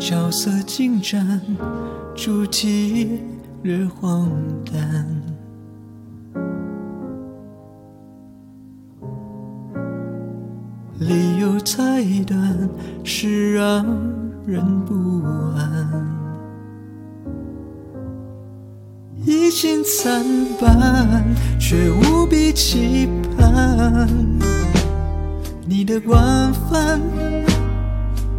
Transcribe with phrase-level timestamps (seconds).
[0.00, 1.40] 角色精湛，
[2.16, 3.20] 主题
[3.62, 4.30] 略荒
[4.64, 5.06] 诞，
[10.98, 12.70] 理由太短，
[13.04, 13.84] 是让
[14.46, 15.22] 人不
[15.54, 16.06] 安。
[19.26, 20.24] 已经参
[20.58, 21.22] 半，
[21.60, 23.06] 却无比期
[23.36, 24.08] 盼
[25.66, 26.16] 你的广
[26.54, 26.98] 泛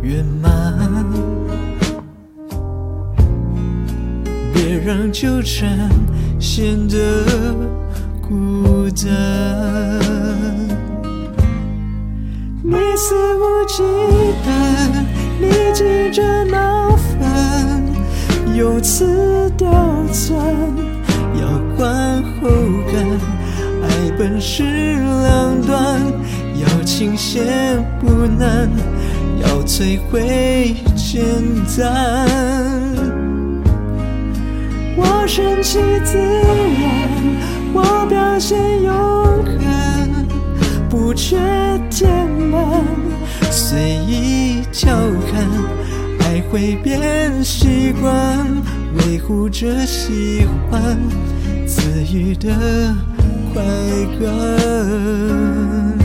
[0.01, 1.30] 圆满。
[4.71, 5.89] 别让纠缠
[6.39, 7.25] 显得
[8.21, 9.99] 孤单。
[12.63, 13.83] 你肆无忌
[14.45, 15.03] 惮，
[15.41, 17.83] 你急着闹翻，
[18.55, 19.67] 用词刁
[20.13, 20.39] 钻，
[21.35, 22.49] 要观后
[22.93, 23.05] 感，
[23.83, 26.01] 爱本是两端，
[26.55, 27.41] 要倾泻
[27.99, 28.69] 不难，
[29.41, 31.19] 要摧毁简
[31.77, 33.10] 单。
[34.97, 36.89] 我顺其自然，
[37.73, 40.09] 我表现勇敢，
[40.89, 41.37] 不缺
[41.89, 42.83] 填满，
[43.49, 44.95] 随意调
[45.31, 45.47] 侃，
[46.19, 48.11] 爱会变习惯。
[48.93, 50.97] 维护着喜欢
[51.65, 51.81] 自
[52.13, 52.49] 愈的
[53.53, 53.63] 快
[54.19, 56.00] 感。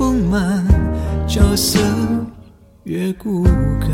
[0.00, 0.64] 丰满，
[1.28, 1.78] 角色
[2.84, 3.44] 越骨
[3.80, 3.90] 感，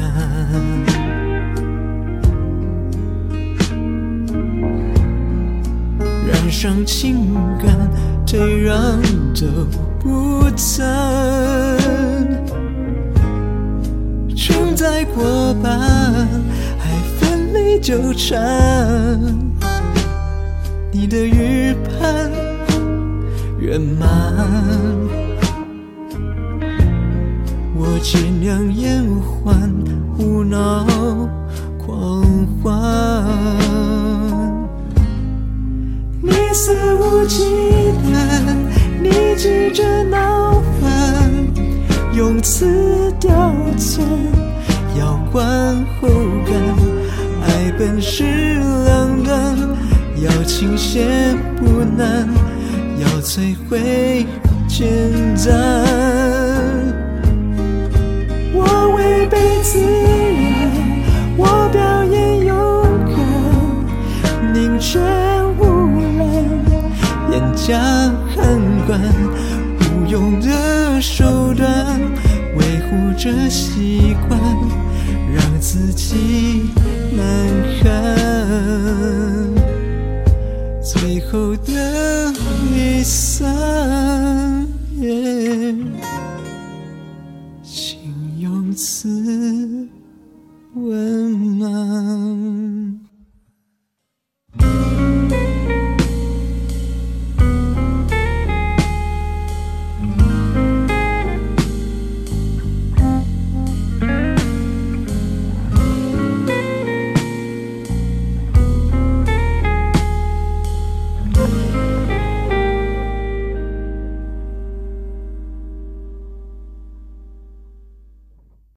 [6.28, 7.90] 染上情感，
[8.24, 9.02] 退让
[9.34, 9.66] 都
[9.98, 10.86] 不曾，
[14.36, 15.80] 承载过半，
[16.78, 18.38] 还奋力纠缠，
[20.92, 22.30] 你的预判
[23.58, 24.95] 圆满。
[28.08, 29.68] 尽量延缓，
[30.16, 30.86] 胡闹
[31.76, 32.24] 狂
[32.62, 33.24] 欢。
[36.22, 37.42] 你肆无忌
[38.04, 38.54] 惮，
[39.02, 41.32] 你急着闹翻，
[42.14, 44.06] 用词刁钻，
[44.96, 46.08] 要观后
[46.46, 46.54] 感。
[47.42, 48.22] 爱本是
[48.84, 49.58] 两端，
[50.22, 52.28] 要倾泻不难，
[53.00, 54.24] 要摧毁
[54.68, 54.88] 简
[55.44, 55.75] 单。
[67.66, 67.74] 下
[68.32, 69.00] 狠管，
[69.80, 72.00] 无用的手段
[72.56, 74.40] 维护着习惯，
[75.34, 76.70] 让自己
[77.10, 77.26] 难
[77.82, 77.84] 堪。
[80.80, 82.32] 最后的
[82.72, 84.64] 离散，
[87.64, 87.98] 请
[88.38, 89.25] 用词。